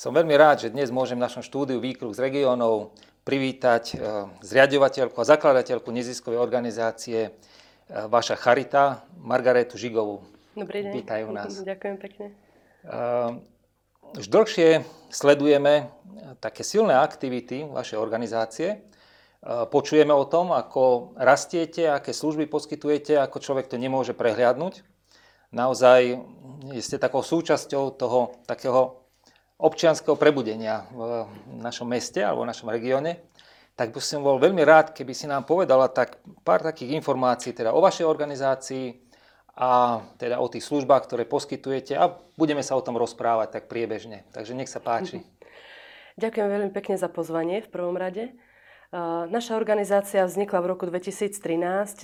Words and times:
Som 0.00 0.16
veľmi 0.16 0.32
rád, 0.32 0.64
že 0.64 0.72
dnes 0.72 0.88
môžem 0.88 1.20
v 1.20 1.28
našom 1.28 1.44
štúdiu 1.44 1.76
Výkruh 1.76 2.16
z 2.16 2.24
regiónov 2.24 2.96
privítať 3.20 3.84
e, 3.92 3.94
zriadovateľku 4.40 5.12
a 5.12 5.28
zakladateľku 5.28 5.92
neziskovej 5.92 6.40
organizácie 6.40 7.28
e, 7.28 7.30
Vaša 8.08 8.40
Charita, 8.40 9.04
Margaretu 9.20 9.76
Žigovú. 9.76 10.24
Dobrý 10.56 10.88
deň. 10.88 10.92
Vítaj 10.96 11.20
u 11.28 11.32
nás. 11.36 11.52
Ďakujem 11.52 11.96
pekne. 12.00 12.32
E, 12.32 12.96
už 14.16 14.24
dlhšie 14.32 14.88
sledujeme 15.12 15.92
také 16.40 16.64
silné 16.64 16.96
aktivity 16.96 17.68
vašej 17.68 18.00
organizácie. 18.00 18.80
Počujeme 19.44 20.16
o 20.16 20.24
tom, 20.24 20.56
ako 20.56 21.12
rastiete, 21.20 21.92
aké 21.92 22.16
služby 22.16 22.48
poskytujete, 22.48 23.20
ako 23.20 23.36
človek 23.36 23.68
to 23.68 23.76
nemôže 23.76 24.16
prehliadnúť. 24.16 24.80
Naozaj 25.52 26.24
ste 26.80 26.96
takou 26.96 27.20
súčasťou 27.20 28.00
toho 28.00 28.40
takého 28.48 28.99
občianského 29.60 30.16
prebudenia 30.16 30.88
v 30.90 31.28
našom 31.60 31.86
meste 31.86 32.24
alebo 32.24 32.48
v 32.48 32.50
našom 32.50 32.72
regióne, 32.72 33.20
tak 33.76 33.92
by 33.92 34.00
som 34.00 34.24
bol 34.24 34.36
veľmi 34.40 34.60
rád, 34.64 34.92
keby 34.92 35.12
si 35.12 35.28
nám 35.28 35.44
povedala 35.48 35.88
tak 35.88 36.20
pár 36.44 36.60
takých 36.64 36.96
informácií 36.96 37.52
teda 37.52 37.72
o 37.72 37.80
vašej 37.80 38.04
organizácii 38.08 38.92
a 39.56 40.00
teda 40.16 40.40
o 40.40 40.48
tých 40.48 40.64
službách, 40.64 41.04
ktoré 41.04 41.28
poskytujete 41.28 41.92
a 41.96 42.16
budeme 42.40 42.64
sa 42.64 42.76
o 42.76 42.84
tom 42.84 42.96
rozprávať 42.96 43.60
tak 43.60 43.64
priebežne. 43.68 44.24
Takže 44.32 44.56
nech 44.56 44.72
sa 44.72 44.80
páči. 44.80 45.20
Ďakujem 46.16 46.48
veľmi 46.48 46.70
pekne 46.72 46.96
za 47.00 47.08
pozvanie 47.08 47.64
v 47.64 47.68
prvom 47.72 47.96
rade. 47.96 48.32
Naša 49.30 49.54
organizácia 49.54 50.26
vznikla 50.26 50.60
v 50.60 50.70
roku 50.76 50.84
2013 50.84 51.30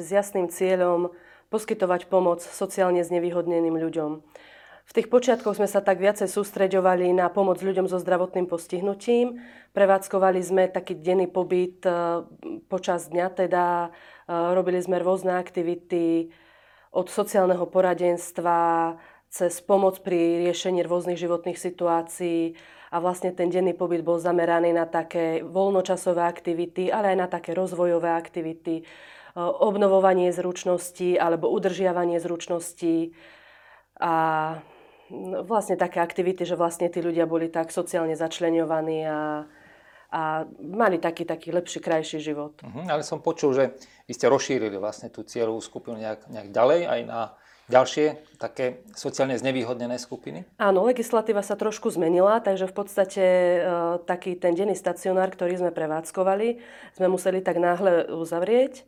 s 0.00 0.08
jasným 0.08 0.46
cieľom 0.48 1.12
poskytovať 1.50 2.06
pomoc 2.06 2.40
sociálne 2.40 3.02
znevýhodneným 3.02 3.74
ľuďom. 3.74 4.22
V 4.86 4.94
tých 4.94 5.10
počiatkoch 5.10 5.58
sme 5.58 5.66
sa 5.66 5.82
tak 5.82 5.98
viacej 5.98 6.30
sústreďovali 6.30 7.10
na 7.10 7.26
pomoc 7.26 7.58
ľuďom 7.58 7.90
so 7.90 7.98
zdravotným 7.98 8.46
postihnutím. 8.46 9.42
Prevádzkovali 9.74 10.38
sme 10.38 10.70
taký 10.70 10.94
denný 10.94 11.26
pobyt 11.26 11.82
e, 11.82 12.22
počas 12.70 13.10
dňa, 13.10 13.26
teda. 13.34 13.64
E, 13.66 13.88
robili 14.54 14.78
sme 14.78 15.02
rôzne 15.02 15.34
aktivity 15.34 16.30
od 16.94 17.10
sociálneho 17.10 17.66
poradenstva 17.66 18.94
cez 19.26 19.58
pomoc 19.58 20.00
pri 20.06 20.46
riešení 20.46 20.86
rôznych 20.86 21.18
životných 21.18 21.58
situácií. 21.58 22.54
A 22.94 23.02
vlastne 23.02 23.34
ten 23.34 23.50
denný 23.50 23.74
pobyt 23.74 24.06
bol 24.06 24.22
zameraný 24.22 24.70
na 24.70 24.86
také 24.86 25.42
voľnočasové 25.42 26.22
aktivity, 26.22 26.94
ale 26.94 27.12
aj 27.12 27.16
na 27.18 27.26
také 27.26 27.58
rozvojové 27.58 28.14
aktivity, 28.14 28.80
e, 28.80 28.84
obnovovanie 29.42 30.30
zručností 30.30 31.18
alebo 31.18 31.50
udržiavanie 31.50 32.22
zručností. 32.22 33.18
A 33.98 34.14
vlastne 35.46 35.78
také 35.78 36.02
aktivity, 36.02 36.42
že 36.42 36.58
vlastne 36.58 36.90
tí 36.90 36.98
ľudia 36.98 37.26
boli 37.28 37.46
tak 37.46 37.70
sociálne 37.70 38.18
začlenovaní 38.18 39.06
a, 39.06 39.46
a 40.10 40.22
mali 40.58 40.98
taký, 40.98 41.22
taký 41.22 41.54
lepší, 41.54 41.78
krajší 41.78 42.18
život. 42.18 42.58
Uh-huh, 42.62 42.86
ale 42.90 43.06
som 43.06 43.22
počul, 43.22 43.54
že 43.54 43.64
vy 44.06 44.12
ste 44.14 44.26
rozšírili 44.26 44.74
vlastne 44.78 45.10
tú 45.10 45.22
cieľovú 45.22 45.62
skupinu 45.62 45.98
nejak, 45.98 46.26
nejak 46.30 46.48
ďalej 46.50 46.80
aj 46.86 47.00
na 47.06 47.20
ďalšie 47.66 48.38
také 48.38 48.86
sociálne 48.94 49.34
znevýhodnené 49.34 49.98
skupiny? 49.98 50.46
Áno, 50.58 50.86
legislatíva 50.86 51.42
sa 51.42 51.58
trošku 51.58 51.90
zmenila, 51.90 52.38
takže 52.38 52.70
v 52.70 52.74
podstate 52.74 53.24
e, 53.26 53.58
taký 54.06 54.38
ten 54.38 54.54
denný 54.54 54.78
stacionár, 54.78 55.34
ktorý 55.34 55.58
sme 55.58 55.70
prevádzkovali, 55.74 56.62
sme 56.94 57.06
museli 57.10 57.42
tak 57.42 57.58
náhle 57.58 58.06
uzavrieť 58.06 58.86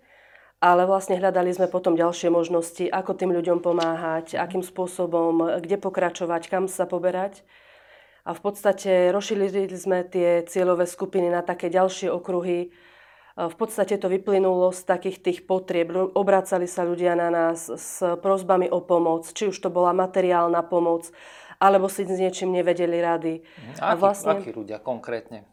ale 0.59 0.91
vlastne 0.91 1.15
hľadali 1.15 1.55
sme 1.55 1.71
potom 1.71 1.95
ďalšie 1.95 2.35
možnosti, 2.35 2.85
ako 2.91 3.15
tým 3.15 3.31
ľuďom 3.31 3.63
pomáhať, 3.63 4.35
akým 4.35 4.67
spôsobom, 4.67 5.63
kde 5.63 5.79
pokračovať, 5.79 6.51
kam 6.51 6.67
sa 6.67 6.83
poberať. 6.83 7.47
A 8.27 8.35
v 8.35 8.41
podstate 8.43 9.15
rozšírili 9.15 9.71
sme 9.79 10.05
tie 10.05 10.43
cieľové 10.45 10.85
skupiny 10.85 11.31
na 11.31 11.41
také 11.47 11.71
ďalšie 11.71 12.11
okruhy. 12.11 12.75
V 13.39 13.55
podstate 13.55 13.95
to 14.03 14.11
vyplynulo 14.11 14.75
z 14.75 14.83
takých 14.83 15.23
tých 15.23 15.39
potrieb. 15.47 15.95
Obracali 15.95 16.67
sa 16.67 16.83
ľudia 16.83 17.15
na 17.15 17.31
nás 17.31 17.71
s 17.71 18.03
prozbami 18.19 18.67
o 18.67 18.83
pomoc, 18.83 19.31
či 19.31 19.47
už 19.47 19.57
to 19.63 19.71
bola 19.71 19.95
materiálna 19.95 20.67
pomoc, 20.67 21.07
alebo 21.63 21.87
si 21.87 22.03
s 22.03 22.19
niečím 22.19 22.51
nevedeli 22.51 22.99
rady. 22.99 23.35
A, 23.79 23.95
a 23.95 23.97
vlastne... 23.97 24.43
akí 24.43 24.51
ľudia 24.51 24.83
konkrétne? 24.83 25.47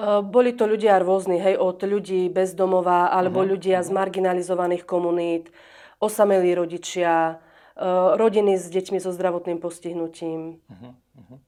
Eh, 0.00 0.24
boli 0.24 0.56
to 0.56 0.64
ľudia 0.64 0.96
rôzni, 0.96 1.36
hej, 1.36 1.60
od 1.60 1.76
ľudí 1.84 2.32
bezdomová 2.32 3.12
alebo 3.12 3.44
uh-huh. 3.44 3.52
ľudia 3.52 3.84
z 3.84 3.92
mhm. 3.92 3.96
marginalizovaných 4.00 4.84
komunít, 4.88 5.52
osamelí 6.00 6.56
rodičia, 6.56 7.36
eh, 7.36 8.16
rodiny 8.16 8.56
s 8.56 8.72
deťmi 8.72 8.96
so 8.96 9.12
zdravotným 9.12 9.60
postihnutím. 9.60 10.56
Uh-huh. 10.56 10.96
Uh-huh. 10.96 11.38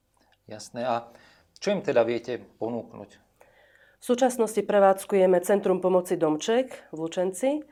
Jasné. 0.45 0.85
A 0.85 1.09
čo 1.57 1.73
im 1.73 1.81
teda 1.81 2.05
viete 2.05 2.37
ponúknuť? 2.61 3.09
V 3.97 4.03
súčasnosti 4.03 4.59
prevádzkujeme 4.61 5.39
Centrum 5.41 5.79
pomoci 5.81 6.19
Domček 6.19 6.93
v 6.93 6.97
Lučenci. 6.99 7.63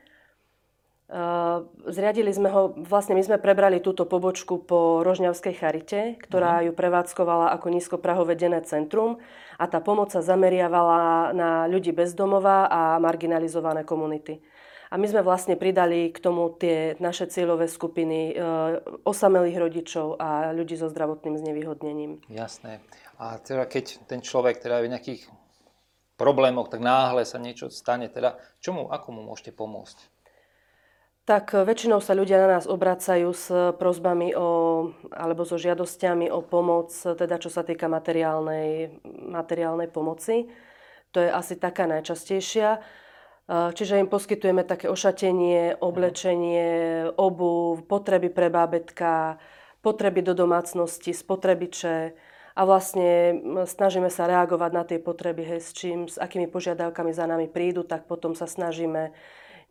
Zriadili 1.91 2.31
sme 2.31 2.47
ho, 2.55 2.71
vlastne 2.87 3.19
my 3.19 3.23
sme 3.23 3.35
prebrali 3.35 3.83
túto 3.83 4.07
pobočku 4.07 4.63
po 4.63 5.03
Rožňavskej 5.03 5.55
charite, 5.59 6.15
ktorá 6.23 6.63
mhm. 6.63 6.63
ju 6.63 6.71
prevádzkovala 6.71 7.51
ako 7.59 7.67
nízkoprahové 7.67 8.39
denné 8.39 8.63
centrum 8.63 9.19
a 9.59 9.67
tá 9.67 9.83
pomoc 9.83 10.15
sa 10.15 10.23
zameriavala 10.23 11.35
na 11.35 11.49
ľudí 11.67 11.91
bezdomová 11.91 12.71
a 12.71 12.81
marginalizované 13.03 13.83
komunity. 13.83 14.39
A 14.91 14.99
my 14.99 15.07
sme 15.07 15.23
vlastne 15.23 15.55
pridali 15.55 16.11
k 16.11 16.19
tomu 16.19 16.51
tie 16.51 16.99
naše 16.99 17.23
cieľové 17.31 17.71
skupiny 17.71 18.19
e, 18.31 18.43
osamelých 19.07 19.55
rodičov 19.55 20.19
a 20.19 20.51
ľudí 20.51 20.75
so 20.75 20.91
zdravotným 20.91 21.39
znevýhodnením. 21.39 22.19
Jasné. 22.27 22.83
A 23.15 23.39
teda 23.39 23.71
keď 23.71 24.03
ten 24.03 24.19
človek 24.19 24.59
teda 24.59 24.83
je 24.83 24.85
v 24.87 24.91
nejakých 24.91 25.21
problémoch, 26.19 26.67
tak 26.67 26.83
náhle 26.83 27.23
sa 27.23 27.39
niečo 27.39 27.71
stane, 27.71 28.11
teda 28.11 28.35
čomu, 28.59 28.91
ako 28.91 29.07
mu 29.15 29.21
môžete 29.31 29.55
pomôcť? 29.55 30.11
Tak 31.25 31.53
väčšinou 31.53 32.01
sa 32.01 32.17
ľudia 32.17 32.41
na 32.41 32.57
nás 32.57 32.65
obracajú 32.65 33.29
s 33.31 33.47
prozbami 33.77 34.33
o, 34.33 34.47
alebo 35.13 35.45
so 35.45 35.55
žiadosťami 35.55 36.33
o 36.33 36.41
pomoc, 36.41 36.91
teda 36.91 37.37
čo 37.37 37.53
sa 37.53 37.61
týka 37.61 37.85
materiálnej, 37.85 38.99
materiálnej 39.29 39.87
pomoci. 39.87 40.49
To 41.11 41.19
je 41.19 41.29
asi 41.29 41.59
taká 41.59 41.85
najčastejšia. 41.91 42.79
Čiže 43.51 43.99
im 43.99 44.07
poskytujeme 44.07 44.63
také 44.63 44.87
ošatenie, 44.87 45.83
oblečenie, 45.83 46.69
obu, 47.19 47.83
potreby 47.83 48.31
pre 48.31 48.47
bábetka, 48.47 49.35
potreby 49.83 50.23
do 50.23 50.31
domácnosti, 50.31 51.11
spotrebiče 51.11 52.15
a 52.55 52.61
vlastne 52.63 53.35
snažíme 53.67 54.07
sa 54.07 54.23
reagovať 54.29 54.71
na 54.71 54.83
tie 54.87 54.99
potreby, 55.03 55.43
hej, 55.43 55.61
s 55.67 55.75
čím, 55.75 56.07
s 56.07 56.15
akými 56.15 56.47
požiadavkami 56.47 57.11
za 57.11 57.27
nami 57.27 57.51
prídu, 57.51 57.83
tak 57.83 58.07
potom 58.07 58.39
sa 58.39 58.47
snažíme 58.47 59.11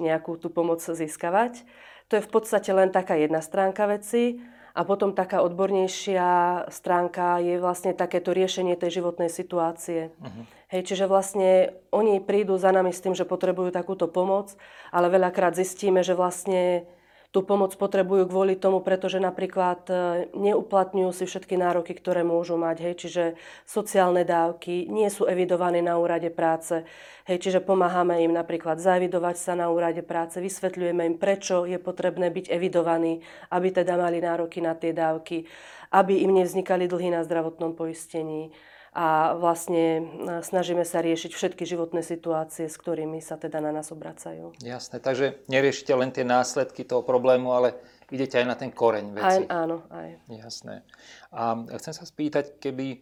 nejakú 0.01 0.37
tú 0.41 0.49
pomoc 0.49 0.81
získavať. 0.83 1.65
To 2.11 2.19
je 2.19 2.27
v 2.27 2.31
podstate 2.33 2.73
len 2.75 2.91
taká 2.91 3.15
jedna 3.15 3.39
stránka 3.45 3.87
veci. 3.87 4.43
A 4.71 4.87
potom 4.87 5.11
taká 5.11 5.43
odbornejšia 5.43 6.63
stránka 6.71 7.43
je 7.43 7.59
vlastne 7.59 7.91
takéto 7.91 8.31
riešenie 8.31 8.79
tej 8.79 9.03
životnej 9.03 9.27
situácie. 9.27 10.15
Uh-huh. 10.15 10.47
Hej, 10.71 10.95
čiže 10.95 11.11
vlastne 11.11 11.75
oni 11.91 12.23
prídu 12.23 12.55
za 12.55 12.71
nami 12.71 12.95
s 12.95 13.03
tým, 13.03 13.11
že 13.19 13.27
potrebujú 13.27 13.75
takúto 13.75 14.07
pomoc, 14.07 14.55
ale 14.95 15.11
veľakrát 15.11 15.59
zistíme, 15.59 16.07
že 16.07 16.15
vlastne 16.15 16.87
tú 17.31 17.47
pomoc 17.47 17.71
potrebujú 17.79 18.27
kvôli 18.27 18.59
tomu, 18.59 18.83
pretože 18.83 19.23
napríklad 19.23 19.87
e, 19.87 19.95
neuplatňujú 20.35 21.11
si 21.15 21.25
všetky 21.31 21.55
nároky, 21.55 21.95
ktoré 21.95 22.27
môžu 22.27 22.59
mať. 22.59 22.77
Hej, 22.83 22.95
čiže 23.07 23.25
sociálne 23.63 24.27
dávky 24.27 24.91
nie 24.91 25.07
sú 25.07 25.31
evidované 25.31 25.79
na 25.79 25.95
úrade 25.95 26.27
práce. 26.35 26.83
Hej, 27.31 27.39
čiže 27.47 27.61
pomáhame 27.63 28.19
im 28.27 28.35
napríklad 28.35 28.83
zaevidovať 28.83 29.37
sa 29.39 29.55
na 29.55 29.71
úrade 29.71 30.03
práce, 30.03 30.43
vysvetľujeme 30.43 31.07
im, 31.07 31.17
prečo 31.23 31.63
je 31.71 31.79
potrebné 31.79 32.35
byť 32.35 32.51
evidovaní, 32.51 33.23
aby 33.55 33.69
teda 33.71 33.95
mali 33.95 34.19
nároky 34.19 34.59
na 34.59 34.75
tie 34.75 34.91
dávky, 34.91 35.47
aby 35.95 36.27
im 36.27 36.35
nevznikali 36.35 36.91
dlhy 36.91 37.15
na 37.15 37.23
zdravotnom 37.23 37.79
poistení 37.79 38.51
a 38.91 39.39
vlastne 39.39 39.85
e, 39.87 40.03
snažíme 40.43 40.83
sa 40.83 40.99
riešiť 40.99 41.31
všetky 41.31 41.63
životné 41.63 42.03
situácie, 42.03 42.67
s 42.67 42.75
ktorými 42.75 43.23
sa 43.23 43.39
teda 43.39 43.63
na 43.63 43.71
nás 43.71 43.95
obracajú. 43.95 44.51
Jasné, 44.59 44.99
takže 44.99 45.47
neriešite 45.47 45.95
len 45.95 46.11
tie 46.11 46.27
následky 46.27 46.83
toho 46.83 47.07
problému, 47.07 47.55
ale 47.55 47.79
idete 48.11 48.43
aj 48.43 48.47
na 48.51 48.57
ten 48.59 48.75
koreň 48.75 49.07
veci. 49.15 49.47
Aj, 49.47 49.67
áno, 49.67 49.87
aj. 49.95 50.09
Jasné. 50.27 50.83
A 51.31 51.55
chcem 51.79 51.95
sa 51.95 52.03
spýtať, 52.03 52.59
keby 52.59 52.99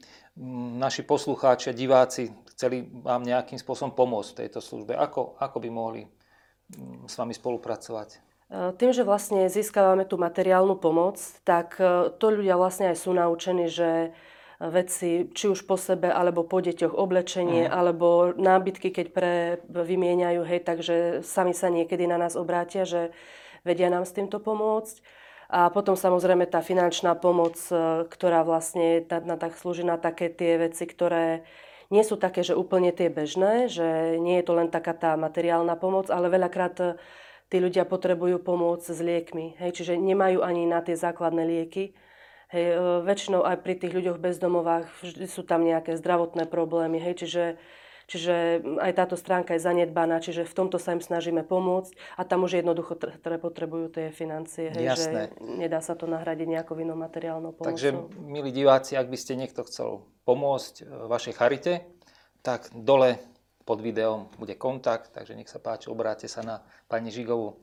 naši 0.77 1.09
poslucháči 1.09 1.73
a 1.73 1.79
diváci 1.79 2.31
chceli 2.53 2.85
vám 2.85 3.25
nejakým 3.25 3.57
spôsobom 3.57 3.97
pomôcť 3.97 4.31
v 4.37 4.39
tejto 4.45 4.61
službe, 4.61 4.93
ako, 4.93 5.41
ako 5.41 5.57
by 5.57 5.69
mohli 5.73 6.03
s 7.09 7.15
vami 7.17 7.33
spolupracovať? 7.33 8.09
E, 8.49 8.77
tým, 8.77 8.93
že 8.93 9.09
vlastne 9.09 9.49
získavame 9.49 10.05
tú 10.05 10.21
materiálnu 10.21 10.77
pomoc, 10.77 11.17
tak 11.49 11.81
e, 11.81 12.13
to 12.17 12.27
ľudia 12.29 12.61
vlastne 12.61 12.93
aj 12.93 12.97
sú 13.01 13.17
naučení, 13.17 13.73
že 13.73 14.13
veci, 14.59 15.31
či 15.31 15.47
už 15.47 15.63
po 15.71 15.79
sebe, 15.79 16.11
alebo 16.11 16.43
po 16.43 16.59
deťoch, 16.59 16.91
oblečenie, 16.91 17.71
mm. 17.71 17.73
alebo 17.73 18.35
nábytky, 18.35 18.91
keď 18.91 19.07
pre 19.15 19.33
vymieňajú, 19.71 20.43
hej, 20.43 20.61
takže 20.67 20.95
sami 21.23 21.55
sa 21.55 21.71
niekedy 21.71 22.11
na 22.11 22.19
nás 22.19 22.35
obrátia, 22.35 22.83
že 22.83 23.15
vedia 23.63 23.87
nám 23.87 24.03
s 24.03 24.15
týmto 24.15 24.43
pomôcť. 24.43 24.99
A 25.49 25.73
potom 25.73 25.97
samozrejme 25.97 26.45
tá 26.45 26.61
finančná 26.61 27.17
pomoc, 27.17 27.57
e, 27.73 28.05
ktorá 28.05 28.45
vlastne 28.45 29.01
tá, 29.01 29.23
na, 29.25 29.41
tak 29.41 29.57
slúži 29.57 29.81
na 29.81 29.97
také 29.97 30.29
tie 30.29 30.61
veci, 30.61 30.85
ktoré 30.85 31.47
nie 31.89 32.05
sú 32.05 32.21
také, 32.21 32.45
že 32.45 32.53
úplne 32.53 32.93
tie 32.93 33.09
bežné, 33.09 33.73
že 33.73 34.21
nie 34.21 34.43
je 34.43 34.45
to 34.45 34.53
len 34.53 34.69
taká 34.69 34.93
tá 34.93 35.17
materiálna 35.17 35.73
pomoc, 35.81 36.13
ale 36.13 36.29
veľakrát 36.29 36.77
e, 36.85 36.87
tí 37.49 37.65
ľudia 37.65 37.89
potrebujú 37.89 38.45
pomoc 38.45 38.85
s 38.85 39.01
liekmi. 39.01 39.57
Hej, 39.57 39.81
čiže 39.81 39.97
nemajú 39.97 40.45
ani 40.45 40.69
na 40.69 40.85
tie 40.85 40.99
základné 40.99 41.49
lieky. 41.49 41.97
Hej, 42.49 42.65
e, 42.65 42.77
väčšinou 43.05 43.45
aj 43.45 43.61
pri 43.61 43.75
tých 43.77 43.93
ľuďoch 43.93 44.19
bezdomovách 44.21 44.89
vždy 45.05 45.27
sú 45.29 45.45
tam 45.45 45.65
nejaké 45.65 45.97
zdravotné 46.01 46.49
problémy. 46.49 46.97
Hej, 47.01 47.25
čiže 47.25 47.45
Čiže 48.09 48.65
aj 48.81 48.93
táto 48.97 49.21
stránka 49.21 49.53
je 49.53 49.61
zanedbaná, 49.61 50.17
čiže 50.25 50.49
v 50.49 50.57
tomto 50.57 50.81
sa 50.81 50.97
im 50.97 51.05
snažíme 51.05 51.45
pomôcť 51.45 51.93
a 52.17 52.25
tam 52.25 52.49
už 52.49 52.65
jednoducho 52.65 52.97
ktoré 52.97 53.37
potrebujú 53.37 53.93
tie 53.93 54.09
financie, 54.09 54.73
hej, 54.73 54.97
Jasné. 54.97 55.29
že 55.29 55.45
nedá 55.45 55.85
sa 55.85 55.93
to 55.93 56.09
nahradiť 56.09 56.49
nejakou 56.49 56.73
inou 56.81 56.97
materiálnou 56.97 57.53
pomocou. 57.53 57.69
Takže, 57.69 57.93
milí 58.17 58.49
diváci, 58.49 58.97
ak 58.97 59.13
by 59.13 59.19
ste 59.21 59.37
niekto 59.37 59.61
chcel 59.69 60.09
pomôcť 60.25 60.75
e, 60.81 60.85
vašej 60.89 61.35
charite, 61.37 61.85
tak 62.41 62.73
dole 62.73 63.21
pod 63.69 63.85
videom 63.85 64.33
bude 64.41 64.57
kontakt, 64.57 65.13
takže 65.13 65.37
nech 65.37 65.53
sa 65.53 65.61
páči, 65.61 65.93
obráte 65.93 66.25
sa 66.33 66.41
na 66.41 66.65
pani 66.89 67.13
Žigovú. 67.13 67.61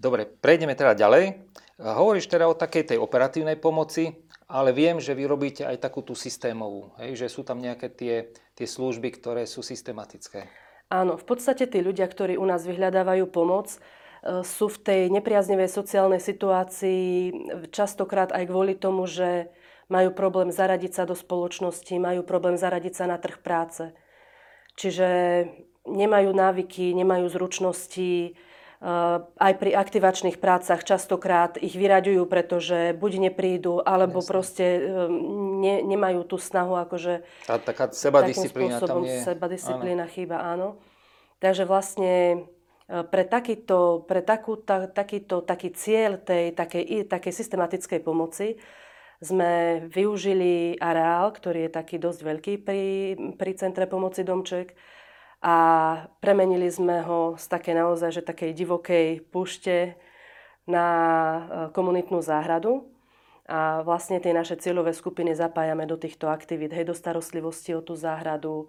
Dobre, 0.00 0.24
prejdeme 0.24 0.72
teda 0.72 0.96
ďalej. 0.96 1.44
Hovoríš 1.76 2.32
teda 2.32 2.48
o 2.48 2.56
takej 2.56 2.96
tej 2.96 2.98
operatívnej 3.04 3.60
pomoci, 3.60 4.16
ale 4.48 4.72
viem, 4.72 4.96
že 4.96 5.12
vy 5.12 5.28
robíte 5.28 5.68
aj 5.68 5.76
takú 5.76 6.00
tú 6.00 6.16
systémovú, 6.16 6.96
hej, 7.04 7.20
že 7.20 7.28
sú 7.28 7.44
tam 7.44 7.60
nejaké 7.60 7.92
tie, 7.92 8.32
tie 8.56 8.64
služby, 8.64 9.12
ktoré 9.20 9.44
sú 9.44 9.60
systematické. 9.60 10.48
Áno, 10.88 11.20
v 11.20 11.24
podstate 11.28 11.68
tí 11.68 11.84
ľudia, 11.84 12.08
ktorí 12.08 12.40
u 12.40 12.48
nás 12.48 12.64
vyhľadávajú 12.64 13.28
pomoc, 13.28 13.76
e, 13.76 13.78
sú 14.42 14.72
v 14.72 14.78
tej 14.80 15.02
nepriaznevej 15.12 15.68
sociálnej 15.68 16.18
situácii 16.18 17.30
častokrát 17.70 18.32
aj 18.32 18.48
kvôli 18.48 18.74
tomu, 18.74 19.04
že 19.04 19.52
majú 19.92 20.16
problém 20.16 20.48
zaradiť 20.48 20.96
sa 20.96 21.04
do 21.04 21.14
spoločnosti, 21.14 21.92
majú 22.00 22.24
problém 22.24 22.56
zaradiť 22.56 22.94
sa 22.96 23.04
na 23.04 23.20
trh 23.20 23.38
práce. 23.38 23.92
Čiže 24.80 25.08
nemajú 25.84 26.30
návyky, 26.32 26.96
nemajú 26.96 27.28
zručnosti, 27.30 28.34
aj 29.36 29.52
pri 29.60 29.76
aktivačných 29.76 30.40
prácach 30.40 30.80
častokrát 30.80 31.60
ich 31.60 31.76
vyraďujú, 31.76 32.24
pretože 32.24 32.96
buď 32.96 33.28
neprídu, 33.28 33.84
alebo 33.84 34.24
Jasne. 34.24 34.30
proste 34.32 34.64
eh, 34.64 35.08
ne, 35.60 35.84
nemajú 35.84 36.24
tú 36.24 36.40
snahu 36.40 36.80
akože... 36.88 37.20
Tá, 37.44 37.60
taká 37.60 37.92
sebadisciplína 37.92 38.80
tam 38.80 39.04
je. 39.04 39.20
Sebadisciplína 39.20 40.08
áno. 40.08 40.12
chýba, 40.12 40.36
áno. 40.40 40.68
Takže 41.44 41.68
vlastne 41.68 42.48
eh, 42.88 43.04
pre, 43.04 43.28
takýto, 43.28 44.08
pre 44.08 44.24
takú, 44.24 44.56
ta, 44.56 44.88
takýto, 44.88 45.44
taký 45.44 45.76
cieľ 45.76 46.16
tej 46.16 46.56
takej, 46.56 47.04
takej 47.04 47.32
systematickej 47.36 48.00
pomoci 48.00 48.56
sme 49.20 49.84
využili 49.92 50.80
areál, 50.80 51.28
ktorý 51.36 51.68
je 51.68 51.76
taký 51.76 52.00
dosť 52.00 52.20
veľký 52.24 52.54
pri, 52.64 52.84
pri 53.36 53.52
Centre 53.60 53.84
pomoci 53.84 54.24
Domček, 54.24 54.72
a 55.40 55.56
premenili 56.20 56.68
sme 56.68 57.00
ho 57.00 57.40
z 57.40 57.44
také 57.48 57.72
naozaj, 57.72 58.20
že 58.20 58.28
takej 58.28 58.52
divokej 58.52 59.08
púšte 59.32 59.96
na 60.68 60.86
e, 60.86 61.40
komunitnú 61.72 62.20
záhradu. 62.20 62.84
A 63.50 63.82
vlastne 63.82 64.20
tie 64.22 64.36
naše 64.36 64.54
cieľové 64.60 64.94
skupiny 64.94 65.34
zapájame 65.34 65.88
do 65.88 65.98
týchto 65.98 66.30
aktivít, 66.30 66.70
hej, 66.76 66.86
do 66.86 66.94
starostlivosti 66.94 67.74
o 67.74 67.82
tú 67.82 67.96
záhradu. 67.98 68.68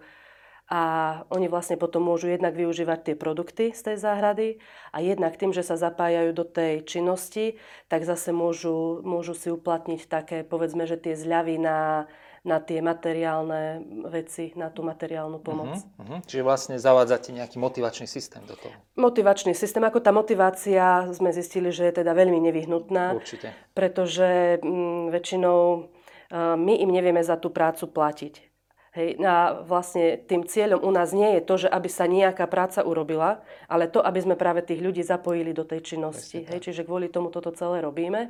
A 0.70 0.82
oni 1.28 1.50
vlastne 1.50 1.76
potom 1.76 2.06
môžu 2.06 2.32
jednak 2.32 2.56
využívať 2.56 3.12
tie 3.12 3.14
produkty 3.18 3.76
z 3.76 3.92
tej 3.92 3.96
záhrady 3.98 4.48
a 4.94 5.04
jednak 5.04 5.36
tým, 5.36 5.52
že 5.52 5.60
sa 5.60 5.76
zapájajú 5.76 6.32
do 6.32 6.48
tej 6.48 6.86
činnosti, 6.88 7.60
tak 7.92 8.08
zase 8.08 8.32
môžu, 8.32 9.04
môžu 9.04 9.36
si 9.36 9.52
uplatniť 9.52 10.08
také, 10.08 10.38
povedzme, 10.46 10.88
že 10.88 10.96
tie 10.96 11.12
zľavy 11.12 11.60
na 11.60 12.08
na 12.42 12.58
tie 12.58 12.82
materiálne 12.82 13.86
veci, 14.10 14.50
na 14.58 14.66
tú 14.66 14.82
materiálnu 14.82 15.38
pomoc. 15.38 15.78
Uh-huh, 15.78 16.02
uh-huh. 16.02 16.18
Čiže 16.26 16.42
vlastne 16.42 16.74
zavádzate 16.74 17.30
nejaký 17.30 17.62
motivačný 17.62 18.10
systém 18.10 18.42
do 18.42 18.58
toho. 18.58 18.74
Motivačný 18.98 19.54
systém, 19.54 19.82
ako 19.86 20.02
tá 20.02 20.10
motivácia 20.10 21.06
sme 21.14 21.30
zistili, 21.30 21.70
že 21.70 21.86
je 21.86 22.02
teda 22.02 22.10
veľmi 22.10 22.42
nevyhnutná. 22.50 23.14
Určite. 23.14 23.54
Pretože 23.78 24.58
m, 24.58 24.66
mm, 24.66 25.04
väčšinou 25.14 25.58
uh, 25.86 26.58
my 26.58 26.82
im 26.82 26.90
nevieme 26.90 27.22
za 27.22 27.38
tú 27.38 27.54
prácu 27.54 27.86
platiť. 27.86 28.51
Hej, 28.92 29.24
a 29.24 29.64
vlastne 29.64 30.20
tým 30.20 30.44
cieľom 30.44 30.84
u 30.84 30.92
nás 30.92 31.16
nie 31.16 31.40
je 31.40 31.42
to, 31.48 31.64
že 31.64 31.68
aby 31.72 31.88
sa 31.88 32.04
nejaká 32.04 32.44
práca 32.44 32.84
urobila, 32.84 33.40
ale 33.64 33.88
to, 33.88 34.04
aby 34.04 34.20
sme 34.20 34.36
práve 34.36 34.60
tých 34.60 34.84
ľudí 34.84 35.00
zapojili 35.00 35.56
do 35.56 35.64
tej 35.64 35.80
činnosti. 35.80 36.44
Hej, 36.44 36.68
čiže 36.68 36.84
kvôli 36.84 37.08
tomu 37.08 37.32
toto 37.32 37.48
celé 37.56 37.80
robíme. 37.80 38.28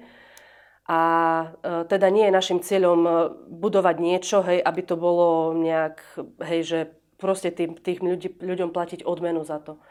A 0.87 1.01
e, 1.67 1.83
teda 1.91 2.07
nie 2.15 2.31
je 2.31 2.39
našim 2.39 2.63
cieľom 2.63 3.01
e, 3.03 3.13
budovať 3.51 3.97
niečo, 3.99 4.39
hej, 4.47 4.63
aby 4.63 4.81
to 4.87 4.95
bolo 4.95 5.51
nejak, 5.51 5.99
hej, 6.47 6.61
že 6.63 6.79
proste 7.19 7.51
tým, 7.51 7.75
tých 7.83 7.99
ľudí, 7.99 8.31
ľuďom 8.39 8.71
platiť 8.71 9.03
odmenu 9.03 9.43
za 9.43 9.59
to. 9.59 9.83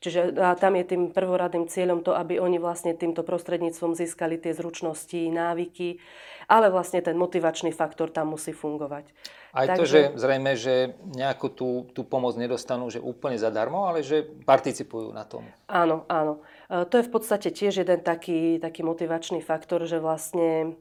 Čiže 0.00 0.32
a 0.40 0.56
tam 0.56 0.80
je 0.80 0.96
tým 0.96 1.12
prvoradným 1.12 1.68
cieľom 1.68 2.00
to, 2.00 2.16
aby 2.16 2.40
oni 2.40 2.56
vlastne 2.56 2.96
týmto 2.96 3.20
prostredníctvom 3.20 3.92
získali 3.92 4.40
tie 4.40 4.56
zručnosti, 4.56 5.28
návyky, 5.28 6.00
ale 6.48 6.72
vlastne 6.72 7.04
ten 7.04 7.20
motivačný 7.20 7.68
faktor 7.76 8.08
tam 8.08 8.32
musí 8.32 8.56
fungovať. 8.56 9.12
Aj 9.52 9.68
Takže... 9.68 9.76
to, 9.76 9.84
že 9.84 10.00
zrejme, 10.16 10.52
že 10.56 10.96
nejakú 11.12 11.52
tú, 11.52 11.84
tú 11.92 12.00
pomoc 12.08 12.32
nedostanú 12.40 12.88
že 12.88 12.96
úplne 12.96 13.36
zadarmo, 13.36 13.84
ale 13.84 14.00
že 14.00 14.24
participujú 14.24 15.12
na 15.12 15.28
tom. 15.28 15.44
Áno, 15.68 16.08
áno. 16.08 16.40
E, 16.72 16.88
to 16.88 16.96
je 16.96 17.04
v 17.04 17.12
podstate 17.12 17.52
tiež 17.52 17.84
jeden 17.84 18.00
taký, 18.00 18.56
taký 18.56 18.80
motivačný 18.80 19.44
faktor, 19.44 19.84
že 19.84 20.00
vlastne 20.00 20.80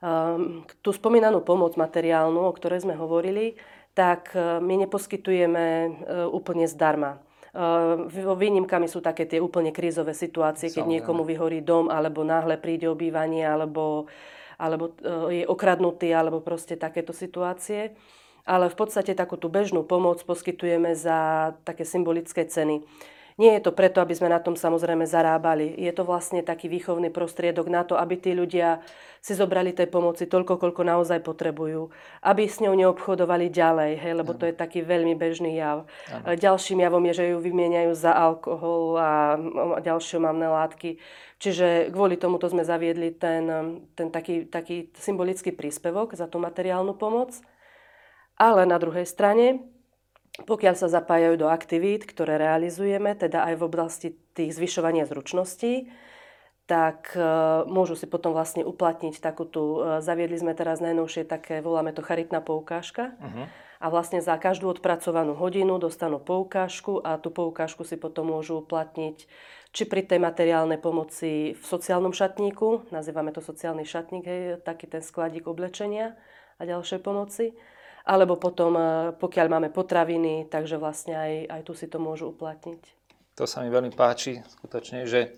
um, 0.00 0.64
tú 0.80 0.96
spomínanú 0.96 1.44
pomoc 1.44 1.76
materiálnu, 1.76 2.40
o 2.40 2.56
ktorej 2.56 2.88
sme 2.88 2.96
hovorili, 2.96 3.60
tak 3.92 4.32
e, 4.32 4.64
my 4.64 4.88
neposkytujeme 4.88 5.66
úplne 6.32 6.64
zdarma. 6.64 7.20
Vo 8.10 8.34
výnimkami 8.34 8.90
sú 8.90 8.98
také 8.98 9.30
tie 9.30 9.38
úplne 9.38 9.70
krízové 9.70 10.10
situácie, 10.10 10.74
keď 10.74 10.90
niekomu 10.90 11.22
vyhorí 11.22 11.62
dom, 11.62 11.86
alebo 11.86 12.26
náhle 12.26 12.58
príde 12.58 12.90
obývanie, 12.90 13.46
alebo, 13.46 14.10
alebo 14.58 14.90
e, 14.98 15.42
je 15.42 15.44
okradnutý, 15.46 16.10
alebo 16.10 16.42
proste 16.42 16.74
takéto 16.74 17.14
situácie. 17.14 17.94
Ale 18.42 18.66
v 18.66 18.76
podstate 18.76 19.14
takú 19.14 19.38
tú 19.38 19.46
bežnú 19.46 19.86
pomoc 19.86 20.18
poskytujeme 20.26 20.98
za 20.98 21.54
také 21.62 21.86
symbolické 21.86 22.42
ceny. 22.42 22.82
Nie 23.34 23.58
je 23.58 23.66
to 23.66 23.74
preto, 23.74 23.98
aby 23.98 24.14
sme 24.14 24.30
na 24.30 24.38
tom 24.38 24.54
samozrejme 24.54 25.10
zarábali. 25.10 25.74
Je 25.74 25.90
to 25.90 26.06
vlastne 26.06 26.38
taký 26.46 26.70
výchovný 26.70 27.10
prostriedok 27.10 27.66
na 27.66 27.82
to, 27.82 27.98
aby 27.98 28.14
tí 28.14 28.30
ľudia 28.30 28.78
si 29.18 29.34
zobrali 29.34 29.74
tej 29.74 29.90
pomoci 29.90 30.30
toľko, 30.30 30.62
koľko 30.62 30.82
naozaj 30.86 31.18
potrebujú. 31.18 31.90
Aby 32.22 32.46
s 32.46 32.62
ňou 32.62 32.78
neobchodovali 32.78 33.50
ďalej, 33.50 33.98
hej, 33.98 34.14
lebo 34.14 34.38
to 34.38 34.46
je 34.46 34.54
taký 34.54 34.86
veľmi 34.86 35.18
bežný 35.18 35.58
jav. 35.58 35.82
Ano. 36.14 36.38
Ďalším 36.38 36.86
javom 36.86 37.02
je, 37.10 37.14
že 37.18 37.24
ju 37.34 37.38
vymieňajú 37.42 37.92
za 37.98 38.14
alkohol 38.14 39.02
a 39.02 39.34
ďalšie 39.82 40.22
mamné 40.22 40.46
látky. 40.46 41.02
Čiže 41.42 41.90
kvôli 41.90 42.14
tomuto 42.14 42.46
sme 42.46 42.62
zaviedli 42.62 43.18
ten, 43.18 43.50
ten 43.98 44.14
taký, 44.14 44.46
taký 44.46 44.94
symbolický 44.94 45.50
príspevok 45.50 46.14
za 46.14 46.30
tú 46.30 46.38
materiálnu 46.38 46.94
pomoc. 46.94 47.34
Ale 48.38 48.62
na 48.62 48.78
druhej 48.78 49.10
strane 49.10 49.73
pokiaľ 50.42 50.74
sa 50.74 50.90
zapájajú 50.90 51.38
do 51.38 51.46
aktivít, 51.46 52.10
ktoré 52.10 52.42
realizujeme, 52.42 53.14
teda 53.14 53.46
aj 53.46 53.54
v 53.54 53.66
oblasti 53.70 54.08
tých 54.34 54.58
zvyšovania 54.58 55.06
zručností, 55.06 55.86
tak 56.66 57.14
e, 57.14 57.22
môžu 57.70 57.94
si 57.94 58.10
potom 58.10 58.34
vlastne 58.34 58.66
uplatniť 58.66 59.22
takú 59.22 59.46
tú, 59.46 59.78
e, 59.78 60.02
zaviedli 60.02 60.34
sme 60.34 60.58
teraz 60.58 60.82
najnovšie 60.82 61.22
také, 61.28 61.62
voláme 61.62 61.94
to 61.94 62.02
charitná 62.02 62.42
poukážka. 62.42 63.14
Uh-huh. 63.20 63.46
A 63.78 63.86
vlastne 63.92 64.24
za 64.24 64.34
každú 64.40 64.72
odpracovanú 64.72 65.36
hodinu 65.36 65.76
dostanú 65.76 66.18
poukážku 66.18 67.04
a 67.04 67.20
tú 67.20 67.28
poukážku 67.28 67.84
si 67.84 68.00
potom 68.00 68.32
môžu 68.32 68.64
uplatniť 68.64 69.28
či 69.76 69.82
pri 69.84 70.02
tej 70.08 70.18
materiálnej 70.24 70.80
pomoci 70.80 71.52
v 71.52 71.62
sociálnom 71.62 72.16
šatníku, 72.16 72.88
nazývame 72.90 73.30
to 73.30 73.44
sociálny 73.44 73.84
šatník, 73.84 74.24
hej, 74.24 74.42
taký 74.64 74.88
ten 74.88 75.04
skladík 75.04 75.44
oblečenia 75.44 76.16
a 76.56 76.62
ďalšej 76.64 77.00
pomoci 77.04 77.52
alebo 78.04 78.36
potom, 78.36 78.76
e, 78.76 78.84
pokiaľ 79.16 79.46
máme 79.48 79.68
potraviny, 79.72 80.52
takže 80.52 80.76
vlastne 80.76 81.16
aj, 81.16 81.32
aj 81.48 81.60
tu 81.64 81.72
si 81.72 81.88
to 81.88 81.96
môžu 81.96 82.30
uplatniť. 82.36 82.82
To 83.34 83.48
sa 83.48 83.64
mi 83.64 83.72
veľmi 83.72 83.90
páči, 83.96 84.44
skutočne, 84.60 85.08
že, 85.08 85.34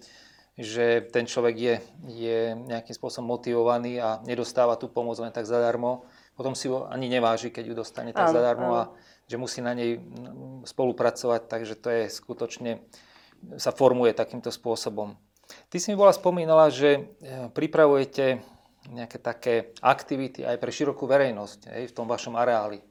že 0.59 1.07
ten 1.09 1.25
človek 1.25 1.55
je, 1.57 1.75
je 2.11 2.39
nejakým 2.53 2.93
spôsobom 2.93 3.39
motivovaný 3.39 4.03
a 4.03 4.21
nedostáva 4.27 4.77
tú 4.77 4.91
pomoc 4.91 5.17
len 5.23 5.33
tak 5.33 5.49
zadarmo. 5.49 6.05
Potom 6.37 6.53
si 6.53 6.69
ho 6.69 6.85
ani 6.91 7.09
neváži, 7.09 7.49
keď 7.49 7.65
ju 7.73 7.75
dostane 7.79 8.13
tak 8.13 8.29
áno, 8.29 8.35
zadarmo 8.37 8.71
áno. 8.75 8.77
a 8.77 8.85
že 9.27 9.41
musí 9.41 9.65
na 9.65 9.73
nej 9.73 9.99
spolupracovať, 10.69 11.49
takže 11.49 11.75
to 11.81 11.89
je 11.89 12.03
skutočne, 12.13 12.85
sa 13.57 13.73
formuje 13.73 14.13
takýmto 14.13 14.53
spôsobom. 14.53 15.17
Ty 15.71 15.77
si 15.79 15.95
mi 15.95 15.97
bola 15.97 16.11
spomínala, 16.11 16.69
že 16.75 16.99
e, 16.99 17.03
pripravujete 17.55 18.43
nejaké 18.91 19.19
také 19.19 19.75
aktivity 19.83 20.47
aj 20.47 20.57
pre 20.59 20.71
širokú 20.71 21.07
verejnosť 21.07 21.71
aj 21.71 21.83
v 21.91 21.97
tom 21.97 22.07
vašom 22.07 22.35
areáli. 22.39 22.83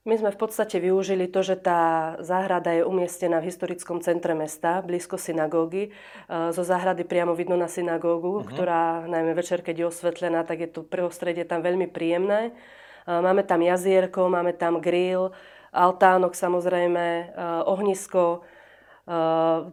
My 0.00 0.16
sme 0.16 0.32
v 0.32 0.40
podstate 0.40 0.80
využili 0.80 1.28
to, 1.28 1.44
že 1.44 1.60
tá 1.60 2.16
záhrada 2.24 2.72
je 2.72 2.88
umiestnená 2.88 3.36
v 3.44 3.52
historickom 3.52 4.00
centre 4.00 4.32
mesta, 4.32 4.80
blízko 4.80 5.20
synagógy. 5.20 5.92
E, 5.92 6.50
zo 6.56 6.64
záhrady 6.64 7.04
priamo 7.04 7.36
vidno 7.36 7.60
na 7.60 7.68
synagógu, 7.68 8.40
uh-huh. 8.40 8.48
ktorá 8.48 9.04
najmä 9.04 9.36
večer, 9.36 9.60
keď 9.60 9.76
je 9.76 9.90
osvetlená, 9.92 10.40
tak 10.48 10.64
je 10.64 10.72
to 10.72 10.88
prostredie 10.88 11.44
tam 11.44 11.60
veľmi 11.60 11.84
príjemné. 11.92 12.48
E, 12.48 12.52
máme 13.12 13.44
tam 13.44 13.60
jazierko, 13.60 14.32
máme 14.32 14.56
tam 14.56 14.80
grill, 14.80 15.36
altánok 15.68 16.32
samozrejme, 16.32 17.04
e, 17.04 17.24
ohnisko. 17.68 18.40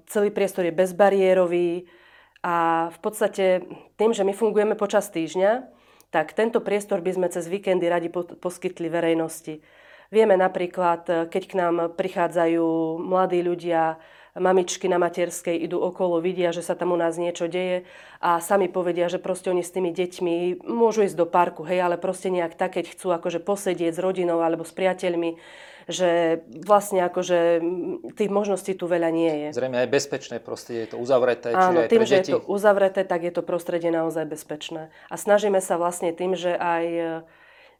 Celý 0.09 0.33
priestor 0.33 0.65
je 0.65 0.73
bezbariérový 0.73 1.85
a 2.45 2.87
v 2.93 2.99
podstate 3.01 3.65
tým, 3.97 4.11
že 4.13 4.21
my 4.23 4.33
fungujeme 4.33 4.77
počas 4.77 5.09
týždňa, 5.09 5.65
tak 6.13 6.31
tento 6.37 6.63
priestor 6.63 7.03
by 7.03 7.11
sme 7.17 7.27
cez 7.27 7.49
víkendy 7.51 7.89
radi 7.91 8.07
poskytli 8.13 8.87
verejnosti. 8.87 9.59
Vieme 10.07 10.39
napríklad, 10.39 11.27
keď 11.27 11.43
k 11.43 11.53
nám 11.59 11.75
prichádzajú 11.99 12.95
mladí 13.03 13.43
ľudia, 13.43 13.99
mamičky 14.37 14.85
na 14.87 15.01
materskej 15.01 15.57
idú 15.57 15.81
okolo, 15.81 16.21
vidia, 16.21 16.53
že 16.53 16.61
sa 16.61 16.77
tam 16.77 16.93
u 16.93 16.97
nás 16.97 17.17
niečo 17.17 17.49
deje 17.49 17.83
a 18.21 18.39
sami 18.41 18.69
povedia, 18.69 19.09
že 19.09 19.21
proste 19.21 19.49
oni 19.49 19.61
s 19.61 19.73
tými 19.73 19.93
deťmi 19.93 20.65
môžu 20.65 21.05
ísť 21.05 21.17
do 21.17 21.27
parku, 21.29 21.65
hej, 21.65 21.81
ale 21.81 21.97
proste 21.97 22.29
nejak 22.29 22.57
tak, 22.57 22.77
keď 22.79 22.93
chcú 22.93 23.13
akože 23.13 23.41
posedieť 23.41 23.93
s 23.93 23.99
rodinou 24.01 24.41
alebo 24.41 24.65
s 24.65 24.73
priateľmi, 24.73 25.37
že 25.87 26.43
vlastne 26.67 26.99
akože 27.07 27.63
tých 28.19 28.31
možností 28.31 28.75
tu 28.75 28.91
veľa 28.91 29.07
nie 29.07 29.33
je. 29.47 29.47
Zrejme 29.55 29.87
aj 29.87 29.89
bezpečné 29.89 30.37
prostredie, 30.43 30.83
je 30.83 30.91
to 30.93 30.99
uzavreté, 30.99 31.55
Áno, 31.55 31.87
aj 31.87 31.89
tým, 31.89 32.03
pre 32.03 32.09
že 32.11 32.15
deti. 32.19 32.31
je 32.31 32.35
to 32.35 32.43
uzavreté, 32.43 33.01
tak 33.07 33.23
je 33.23 33.31
to 33.31 33.39
prostredie 33.39 33.87
naozaj 33.87 34.27
bezpečné. 34.27 34.91
A 35.07 35.15
snažíme 35.15 35.63
sa 35.63 35.79
vlastne 35.79 36.11
tým, 36.11 36.35
že 36.35 36.51
aj 36.59 36.83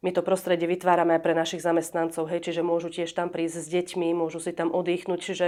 my 0.05 0.13
to 0.13 0.21
prostredie 0.21 0.69
vytvárame 0.69 1.17
aj 1.17 1.21
pre 1.25 1.33
našich 1.33 1.65
zamestnancov, 1.65 2.29
hej, 2.29 2.45
čiže 2.45 2.61
môžu 2.61 2.93
tiež 2.93 3.09
tam 3.17 3.33
prísť 3.33 3.65
s 3.65 3.67
deťmi, 3.73 4.13
môžu 4.13 4.37
si 4.37 4.53
tam 4.53 4.69
oddychnúť, 4.69 5.19
čiže 5.19 5.47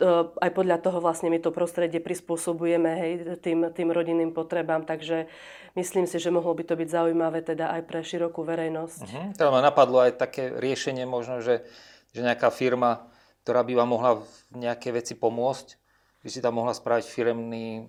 uh, 0.00 0.32
aj 0.40 0.50
podľa 0.56 0.80
toho 0.80 1.04
vlastne 1.04 1.28
my 1.28 1.36
to 1.36 1.52
prostredie 1.52 2.00
prispôsobujeme 2.00 2.90
hej, 2.96 3.12
tým, 3.44 3.68
tým 3.68 3.88
rodinným 3.92 4.32
potrebám, 4.32 4.88
takže 4.88 5.28
myslím 5.76 6.08
si, 6.08 6.16
že 6.16 6.32
mohlo 6.32 6.56
by 6.56 6.64
to 6.64 6.74
byť 6.80 6.88
zaujímavé 6.88 7.44
teda 7.44 7.76
aj 7.76 7.82
pre 7.84 8.00
širokú 8.00 8.40
verejnosť. 8.40 9.00
Uh-huh. 9.04 9.26
Teda 9.36 9.52
ma 9.52 9.60
napadlo 9.60 10.00
aj 10.00 10.16
také 10.16 10.48
riešenie 10.48 11.04
možno, 11.04 11.44
že, 11.44 11.68
že 12.16 12.24
nejaká 12.24 12.48
firma, 12.48 13.04
ktorá 13.44 13.60
by 13.60 13.72
vám 13.84 13.90
mohla 13.92 14.12
v 14.16 14.64
nejaké 14.64 14.96
veci 14.96 15.12
pomôcť, 15.12 15.76
by 16.20 16.28
si 16.28 16.40
tam 16.40 16.56
mohla 16.60 16.72
spraviť 16.72 17.04
firemný 17.04 17.88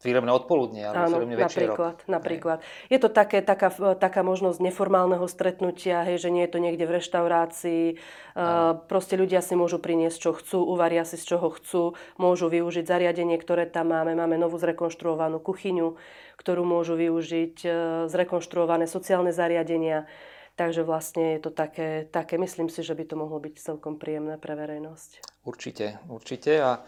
firemné 0.00 0.32
odpoludnie 0.32 0.88
alebo 0.88 1.04
Áno, 1.04 1.16
firemný 1.20 1.36
večerok. 1.36 1.76
napríklad, 1.76 1.96
napríklad. 2.08 2.58
Je 2.88 2.96
to 2.96 3.12
také, 3.12 3.44
taká, 3.44 3.68
taká 4.00 4.24
možnosť 4.24 4.56
neformálneho 4.64 5.28
stretnutia, 5.28 6.08
hej, 6.08 6.24
že 6.24 6.32
nie 6.32 6.48
je 6.48 6.52
to 6.56 6.58
niekde 6.58 6.88
v 6.88 6.96
reštaurácii. 6.96 7.84
Uh, 8.32 8.80
proste 8.88 9.20
ľudia 9.20 9.44
si 9.44 9.52
môžu 9.52 9.76
priniesť, 9.76 10.16
čo 10.16 10.30
chcú, 10.32 10.64
uvaria 10.64 11.04
si 11.04 11.20
z 11.20 11.36
čoho 11.36 11.52
chcú, 11.52 11.82
môžu 12.16 12.48
využiť 12.48 12.88
zariadenie, 12.88 13.36
ktoré 13.36 13.68
tam 13.68 13.92
máme. 13.92 14.16
Máme 14.16 14.40
novú 14.40 14.56
zrekonštruovanú 14.56 15.36
kuchyňu, 15.36 16.00
ktorú 16.40 16.64
môžu 16.64 16.96
využiť, 16.96 17.56
uh, 17.68 17.72
zrekonštruované 18.08 18.88
sociálne 18.88 19.36
zariadenia. 19.36 20.08
Takže 20.56 20.84
vlastne 20.84 21.36
je 21.36 21.40
to 21.44 21.50
také, 21.52 22.08
také, 22.08 22.40
myslím 22.40 22.72
si, 22.72 22.80
že 22.80 22.96
by 22.96 23.04
to 23.04 23.16
mohlo 23.16 23.36
byť 23.36 23.54
celkom 23.60 23.96
príjemné 24.00 24.36
pre 24.36 24.56
verejnosť. 24.56 25.44
Určite, 25.44 26.00
určite. 26.08 26.52
A 26.60 26.84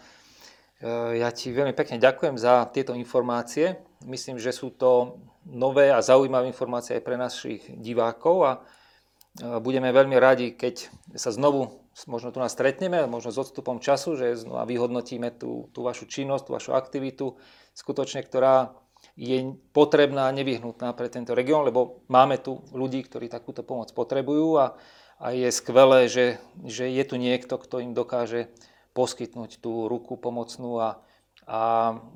ja 0.91 1.29
ti 1.31 1.55
veľmi 1.55 1.71
pekne 1.71 1.95
ďakujem 1.95 2.35
za 2.35 2.67
tieto 2.67 2.91
informácie. 2.91 3.79
Myslím, 4.03 4.35
že 4.35 4.51
sú 4.51 4.67
to 4.75 5.23
nové 5.47 5.91
a 5.91 6.03
zaujímavé 6.03 6.51
informácie 6.51 6.99
aj 6.99 7.03
pre 7.03 7.15
našich 7.15 7.63
divákov 7.71 8.35
a 8.43 8.51
eh, 8.59 9.59
budeme 9.63 9.91
veľmi 9.91 10.19
radi, 10.19 10.55
keď 10.55 10.91
sa 11.15 11.31
znovu 11.31 11.83
možno 12.09 12.33
tu 12.33 12.41
nás 12.41 12.51
stretneme, 12.51 13.05
možno 13.05 13.29
s 13.29 13.37
odstupom 13.37 13.77
času, 13.77 14.17
že 14.17 14.33
znova 14.33 14.65
vyhodnotíme 14.65 15.29
tú, 15.37 15.69
tú 15.77 15.85
vašu 15.85 16.09
činnosť, 16.09 16.43
tú 16.49 16.51
vašu 16.57 16.71
aktivitu, 16.73 17.37
skutočne, 17.77 18.25
ktorá 18.25 18.73
je 19.13 19.53
potrebná 19.77 20.25
a 20.25 20.35
nevyhnutná 20.35 20.89
pre 20.97 21.05
tento 21.11 21.37
región, 21.37 21.61
lebo 21.61 22.01
máme 22.09 22.41
tu 22.41 22.65
ľudí, 22.73 23.05
ktorí 23.05 23.29
takúto 23.29 23.61
pomoc 23.61 23.93
potrebujú 23.93 24.57
a, 24.57 24.73
a 25.21 25.37
je 25.37 25.53
skvelé, 25.53 26.09
že, 26.09 26.41
že 26.65 26.89
je 26.89 27.03
tu 27.05 27.21
niekto, 27.21 27.61
kto 27.61 27.83
im 27.83 27.93
dokáže 27.93 28.49
poskytnúť 28.93 29.57
tú 29.59 29.89
ruku 29.89 30.15
pomocnú 30.15 30.77
a, 30.77 31.01
a 31.49 31.59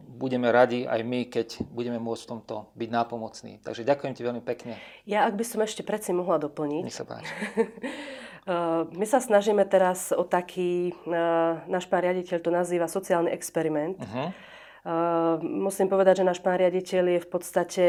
budeme 0.08 0.48
radi 0.54 0.86
aj 0.86 1.02
my, 1.02 1.20
keď 1.28 1.48
budeme 1.74 1.98
môcť 1.98 2.22
v 2.24 2.32
tomto 2.38 2.56
byť 2.78 2.90
nápomocní. 2.94 3.54
Takže 3.66 3.84
ďakujem 3.84 4.14
ti 4.14 4.22
veľmi 4.22 4.42
pekne. 4.46 4.78
Ja, 5.10 5.26
ak 5.26 5.36
by 5.36 5.46
som 5.46 5.60
ešte 5.66 5.82
predsi 5.82 6.14
mohla 6.14 6.38
doplniť. 6.38 6.84
Nech 6.86 6.96
sa 6.96 7.04
páči. 7.04 7.34
Uh, 8.46 8.86
my 9.02 9.06
sa 9.10 9.18
snažíme 9.18 9.66
teraz 9.66 10.14
o 10.14 10.22
taký, 10.22 10.94
uh, 11.10 11.66
náš 11.66 11.90
pán 11.90 12.06
riaditeľ 12.06 12.38
to 12.40 12.54
nazýva 12.54 12.86
sociálny 12.86 13.34
experiment. 13.34 13.98
Uh-huh. 13.98 14.30
Uh, 14.88 15.36
musím 15.44 15.92
povedať, 15.92 16.24
že 16.24 16.30
náš 16.30 16.40
pán 16.40 16.62
riaditeľ 16.62 17.18
je 17.18 17.20
v 17.20 17.30
podstate 17.30 17.86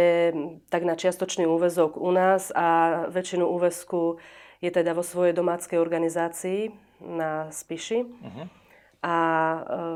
tak 0.73 0.83
na 0.83 0.99
čiastočný 0.99 1.47
úvezok 1.47 1.95
u 2.01 2.11
nás 2.11 2.51
a 2.57 3.07
väčšinu 3.13 3.47
úvezku 3.47 4.19
je 4.59 4.75
teda 4.75 4.97
vo 4.97 5.07
svojej 5.07 5.37
domáckej 5.37 5.79
organizácii 5.79 6.75
na 6.99 7.53
Spiši. 7.55 8.03
Uh-huh 8.03 8.58
a 9.03 9.17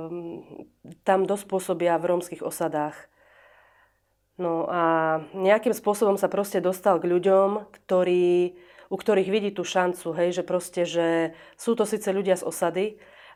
um, 0.08 0.42
tam 1.02 1.26
dosť 1.26 1.44
pôsobia 1.50 1.98
v 1.98 2.08
rómskych 2.14 2.42
osadách. 2.42 2.94
No 4.38 4.64
a 4.70 4.82
nejakým 5.34 5.74
spôsobom 5.74 6.16
sa 6.16 6.30
proste 6.30 6.62
dostal 6.62 7.02
k 7.02 7.10
ľuďom, 7.10 7.68
ktorí, 7.68 8.56
u 8.88 8.96
ktorých 8.96 9.28
vidí 9.28 9.50
tú 9.52 9.66
šancu, 9.66 10.14
hej, 10.16 10.40
že 10.40 10.42
proste, 10.46 10.82
že 10.86 11.08
sú 11.58 11.74
to 11.74 11.84
síce 11.84 12.08
ľudia 12.08 12.38
z 12.38 12.46
osady, 12.46 12.86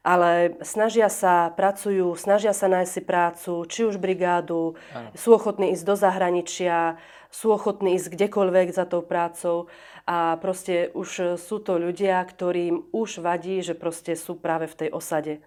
ale 0.07 0.55
snažia 0.63 1.11
sa, 1.11 1.51
pracujú, 1.51 2.15
snažia 2.15 2.55
sa 2.55 2.71
nájsť 2.71 2.93
si 2.95 3.03
prácu, 3.03 3.53
či 3.67 3.81
už 3.91 3.99
brigádu, 3.99 4.79
Aj. 4.95 5.11
sú 5.19 5.35
ochotní 5.35 5.75
ísť 5.75 5.83
do 5.83 5.95
zahraničia, 5.99 6.95
sú 7.29 7.51
ochotní 7.51 7.99
ísť 7.99 8.15
kdekoľvek 8.15 8.71
za 8.71 8.87
tou 8.87 9.03
prácou 9.03 9.67
a 10.07 10.39
proste 10.39 10.95
už 10.95 11.37
sú 11.43 11.59
to 11.59 11.77
ľudia, 11.83 12.23
ktorým 12.23 12.87
už 12.95 13.19
vadí, 13.19 13.59
že 13.67 13.75
proste 13.75 14.15
sú 14.15 14.39
práve 14.39 14.71
v 14.71 14.87
tej 14.87 14.91
osade 14.95 15.43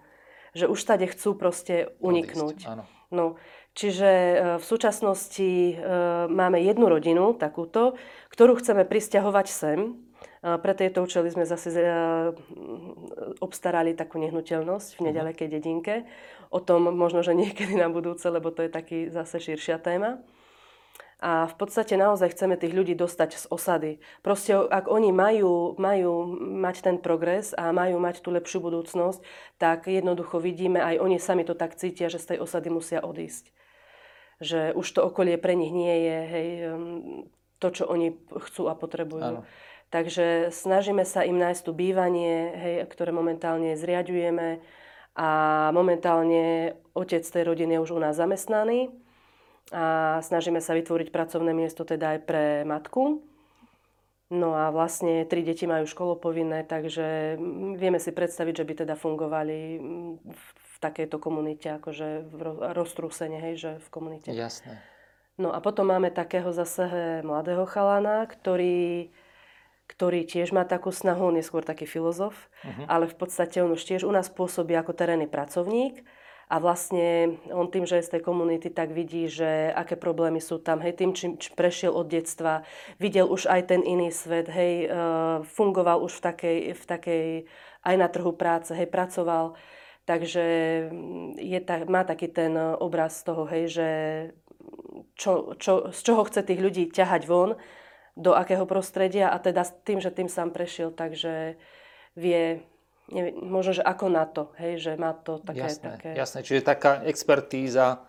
že 0.54 0.66
už 0.66 0.80
tade 0.82 1.06
chcú 1.06 1.34
proste 1.38 1.94
uniknúť. 2.02 2.66
No, 3.10 3.34
čiže 3.74 4.06
e, 4.06 4.36
v 4.62 4.64
súčasnosti 4.64 5.50
e, 5.50 5.74
máme 6.30 6.62
jednu 6.62 6.86
rodinu, 6.86 7.34
takúto, 7.34 7.98
ktorú 8.30 8.62
chceme 8.62 8.86
prisťahovať 8.86 9.46
sem. 9.50 9.78
E, 9.82 9.90
pre 10.62 10.72
tieto 10.78 11.02
účely 11.02 11.26
sme 11.34 11.42
zase 11.42 11.74
obstarali 13.42 13.98
takú 13.98 14.22
nehnuteľnosť 14.22 14.88
v 14.94 15.00
mhm. 15.02 15.06
nedalekej 15.10 15.48
dedinke. 15.50 15.94
O 16.54 16.62
tom 16.62 16.86
možno, 16.94 17.26
že 17.26 17.34
niekedy 17.34 17.74
na 17.74 17.90
budúce, 17.90 18.26
lebo 18.30 18.54
to 18.54 18.62
je 18.62 18.70
taký 18.70 18.98
zase 19.10 19.42
širšia 19.42 19.82
téma. 19.82 20.22
A 21.20 21.44
v 21.44 21.54
podstate 21.60 22.00
naozaj 22.00 22.32
chceme 22.32 22.56
tých 22.56 22.72
ľudí 22.72 22.96
dostať 22.96 23.30
z 23.36 23.44
osady. 23.52 23.92
Proste 24.24 24.56
ak 24.56 24.88
oni 24.88 25.12
majú, 25.12 25.76
majú 25.76 26.24
mať 26.40 26.80
ten 26.80 26.96
progres 26.96 27.52
a 27.52 27.76
majú 27.76 28.00
mať 28.00 28.24
tú 28.24 28.32
lepšiu 28.32 28.64
budúcnosť, 28.64 29.20
tak 29.60 29.84
jednoducho 29.84 30.40
vidíme, 30.40 30.80
aj 30.80 30.96
oni 30.96 31.20
sami 31.20 31.44
to 31.44 31.52
tak 31.52 31.76
cítia, 31.76 32.08
že 32.08 32.16
z 32.16 32.34
tej 32.34 32.38
osady 32.40 32.72
musia 32.72 33.04
odísť. 33.04 33.52
Že 34.40 34.72
už 34.72 34.86
to 34.96 35.04
okolie 35.04 35.36
pre 35.36 35.52
nich 35.52 35.68
nie 35.68 36.08
je 36.08 36.18
hej, 36.24 36.48
um, 36.72 37.28
to, 37.60 37.68
čo 37.68 37.84
oni 37.84 38.16
chcú 38.48 38.72
a 38.72 38.74
potrebujú. 38.74 39.20
Áno. 39.20 39.40
Takže 39.92 40.48
snažíme 40.48 41.04
sa 41.04 41.28
im 41.28 41.36
nájsť 41.36 41.68
tu 41.68 41.76
bývanie, 41.76 42.56
hej, 42.56 42.74
ktoré 42.88 43.12
momentálne 43.12 43.76
zriadujeme 43.76 44.64
a 45.20 45.28
momentálne 45.76 46.72
otec 46.96 47.20
tej 47.20 47.44
rodiny 47.44 47.76
je 47.76 47.82
už 47.84 47.90
u 47.92 48.00
nás 48.00 48.16
zamestnaný 48.16 48.88
a 49.70 50.18
snažíme 50.22 50.58
sa 50.58 50.74
vytvoriť 50.74 51.14
pracovné 51.14 51.54
miesto 51.54 51.86
teda 51.86 52.18
aj 52.18 52.20
pre 52.26 52.44
matku. 52.66 53.22
No 54.30 54.54
a 54.54 54.70
vlastne 54.70 55.26
tri 55.26 55.42
deti 55.42 55.66
majú 55.66 55.90
školopovinné, 55.90 56.62
takže 56.62 57.34
vieme 57.74 57.98
si 57.98 58.14
predstaviť, 58.14 58.62
že 58.62 58.66
by 58.66 58.74
teda 58.86 58.94
fungovali 58.94 59.58
v 60.22 60.74
takejto 60.78 61.18
komunite, 61.18 61.66
akože 61.66 62.30
v 62.30 62.40
roztrúsene, 62.70 63.42
hej, 63.42 63.54
že 63.58 63.70
v 63.82 63.88
komunite. 63.90 64.30
Jasné. 64.30 64.78
No 65.34 65.50
a 65.50 65.58
potom 65.58 65.90
máme 65.90 66.14
takého 66.14 66.54
zase 66.54 66.86
mladého 67.26 67.66
chalana, 67.66 68.22
ktorý, 68.30 69.10
ktorý 69.90 70.22
tiež 70.22 70.54
má 70.54 70.62
takú 70.62 70.94
snahu, 70.94 71.34
on 71.34 71.38
je 71.40 71.46
skôr 71.46 71.66
taký 71.66 71.90
filozof, 71.90 72.36
uh-huh. 72.62 72.86
ale 72.86 73.10
v 73.10 73.16
podstate 73.18 73.58
on 73.64 73.74
už 73.74 73.82
tiež 73.82 74.06
u 74.06 74.12
nás 74.14 74.30
pôsobí 74.30 74.78
ako 74.78 74.94
terénny 74.94 75.26
pracovník 75.26 76.06
a 76.50 76.58
vlastne 76.58 77.38
on 77.54 77.70
tým, 77.70 77.86
že 77.86 78.02
je 78.02 78.06
z 78.10 78.12
tej 78.18 78.22
komunity, 78.26 78.74
tak 78.74 78.90
vidí, 78.90 79.30
že 79.30 79.70
aké 79.70 79.94
problémy 79.94 80.42
sú 80.42 80.58
tam. 80.58 80.82
Hej, 80.82 80.98
tým, 80.98 81.14
čím 81.14 81.38
prešiel 81.54 81.94
od 81.94 82.10
detstva, 82.10 82.66
videl 82.98 83.30
už 83.30 83.46
aj 83.46 83.70
ten 83.70 83.86
iný 83.86 84.10
svet, 84.10 84.50
hej, 84.50 84.90
uh, 84.90 85.46
fungoval 85.46 86.02
už 86.02 86.18
v 86.18 86.22
takej, 86.26 86.58
v 86.74 86.84
takej, 86.90 87.26
aj 87.86 87.94
na 87.94 88.08
trhu 88.10 88.34
práce, 88.34 88.74
hej, 88.74 88.90
pracoval. 88.90 89.54
Takže 90.10 90.44
mm, 90.90 91.38
je 91.38 91.60
ta, 91.62 91.86
má 91.86 92.02
taký 92.02 92.26
ten 92.26 92.58
obraz 92.58 93.22
toho, 93.22 93.46
hej, 93.46 93.70
že 93.70 93.88
čo, 95.14 95.54
čo, 95.54 95.94
z 95.94 96.00
čoho 96.02 96.26
chce 96.26 96.42
tých 96.42 96.58
ľudí 96.58 96.90
ťahať 96.90 97.30
von, 97.30 97.54
do 98.18 98.34
akého 98.34 98.66
prostredia 98.66 99.30
a 99.30 99.38
teda 99.38 99.62
tým, 99.86 100.02
že 100.02 100.10
tým 100.10 100.26
sám 100.26 100.50
prešiel, 100.50 100.90
takže 100.90 101.54
vie, 102.18 102.66
neviem, 103.10 103.34
možno, 103.38 103.78
že 103.78 103.82
ako 103.82 104.06
na 104.08 104.24
to, 104.26 104.50
hej, 104.58 104.80
že 104.80 104.92
má 104.96 105.12
to 105.12 105.42
také... 105.42 105.66
jasné, 105.66 105.86
také... 105.94 106.08
jasné, 106.16 106.38
čiže 106.46 106.60
taká 106.64 107.02
expertíza 107.06 108.02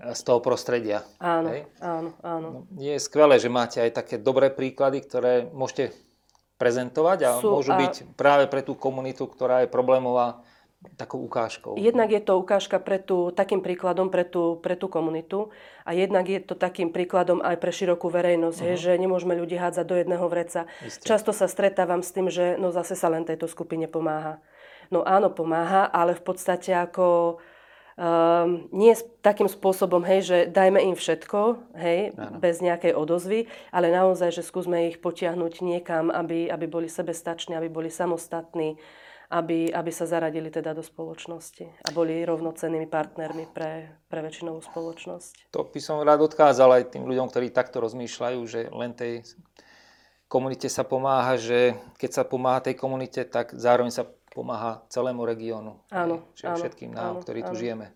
e, 0.00 0.14
z 0.14 0.20
toho 0.22 0.40
prostredia. 0.40 1.04
Áno, 1.20 1.50
hej? 1.52 1.66
áno, 1.82 2.10
áno. 2.22 2.48
No, 2.48 2.58
je 2.78 2.96
skvelé, 2.98 3.36
že 3.42 3.50
máte 3.50 3.78
aj 3.82 3.94
také 3.94 4.16
dobré 4.16 4.50
príklady, 4.50 5.02
ktoré 5.02 5.46
môžete 5.50 5.92
prezentovať 6.58 7.18
a 7.22 7.30
Sú 7.38 7.54
môžu 7.54 7.72
a- 7.74 7.78
byť 7.78 8.18
práve 8.18 8.50
pre 8.50 8.66
tú 8.66 8.74
komunitu, 8.74 9.30
ktorá 9.30 9.62
je 9.62 9.70
problémová, 9.70 10.42
takou 10.94 11.18
ukážkou. 11.26 11.74
Jednak 11.74 12.10
je 12.14 12.22
to 12.22 12.38
ukážka 12.38 12.78
pre 12.78 13.02
tú, 13.02 13.34
takým 13.34 13.58
príkladom 13.58 14.14
pre 14.14 14.22
tú, 14.22 14.62
pre 14.62 14.78
tú 14.78 14.86
komunitu 14.86 15.50
a 15.82 15.90
jednak 15.90 16.30
je 16.30 16.38
to 16.38 16.54
takým 16.54 16.94
príkladom 16.94 17.42
aj 17.42 17.58
pre 17.58 17.74
širokú 17.74 18.06
verejnosť, 18.06 18.58
hej, 18.62 18.76
že 18.78 18.92
nemôžeme 18.94 19.34
ľudí 19.34 19.58
hádzať 19.58 19.86
do 19.86 19.98
jedného 19.98 20.26
vreca. 20.30 20.70
Isté. 20.86 21.02
Často 21.02 21.34
sa 21.34 21.50
stretávam 21.50 22.06
s 22.06 22.14
tým, 22.14 22.30
že 22.30 22.54
no 22.62 22.70
zase 22.70 22.94
sa 22.94 23.10
len 23.10 23.26
tejto 23.26 23.50
skupine 23.50 23.90
pomáha. 23.90 24.38
No 24.94 25.02
áno, 25.02 25.34
pomáha, 25.34 25.90
ale 25.90 26.14
v 26.14 26.22
podstate 26.22 26.70
ako 26.72 27.36
um, 27.98 28.70
nie 28.70 28.94
takým 29.20 29.50
spôsobom, 29.50 30.06
hej, 30.06 30.20
že 30.24 30.38
dajme 30.48 30.78
im 30.78 30.96
všetko, 30.96 31.40
hej, 31.74 32.14
Áno. 32.14 32.38
bez 32.38 32.62
nejakej 32.62 32.94
odozvy, 32.94 33.50
ale 33.74 33.90
naozaj, 33.90 34.30
že 34.30 34.46
skúsme 34.46 34.88
ich 34.88 35.02
potiahnuť 35.02 35.60
niekam, 35.60 36.08
aby, 36.08 36.48
aby 36.48 36.66
boli 36.70 36.88
sebestační, 36.88 37.58
aby 37.58 37.68
boli 37.68 37.90
samostatní, 37.90 38.78
aby, 39.28 39.68
aby 39.68 39.90
sa 39.92 40.08
zaradili 40.08 40.48
teda 40.48 40.72
do 40.72 40.80
spoločnosti 40.80 41.68
a 41.84 41.88
boli 41.92 42.24
rovnocennými 42.24 42.88
partnermi 42.88 43.44
pre, 43.52 44.00
pre 44.08 44.24
väčšinovú 44.24 44.64
spoločnosť. 44.64 45.52
To 45.52 45.68
by 45.68 45.80
som 45.84 46.00
rád 46.00 46.24
odkázal 46.24 46.80
aj 46.80 46.96
tým 46.96 47.04
ľuďom, 47.04 47.28
ktorí 47.28 47.52
takto 47.52 47.84
rozmýšľajú, 47.84 48.40
že 48.48 48.60
len 48.72 48.96
tej 48.96 49.28
komunite 50.32 50.72
sa 50.72 50.84
pomáha, 50.84 51.36
že 51.36 51.76
keď 52.00 52.10
sa 52.10 52.22
pomáha 52.24 52.64
tej 52.64 52.80
komunite, 52.80 53.24
tak 53.28 53.52
zároveň 53.52 53.92
sa 53.92 54.08
pomáha 54.32 54.84
celému 54.88 55.28
regiónu. 55.28 55.76
Áno, 55.92 56.24
Čiže 56.32 56.48
áno, 56.48 56.58
všetkým 56.64 56.90
nám, 56.96 57.12
áno, 57.16 57.20
ktorí 57.20 57.40
tu 57.44 57.52
áno. 57.52 57.60
žijeme. 57.60 57.86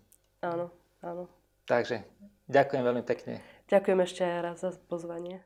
Áno, 0.45 0.65
áno. 1.01 1.23
Takže 1.65 2.05
ďakujem 2.45 2.83
veľmi 2.83 3.03
pekne. 3.05 3.41
Ďakujem 3.71 3.99
ešte 4.05 4.21
aj 4.21 4.39
raz 4.43 4.57
za 4.61 4.69
pozvanie. 4.85 5.41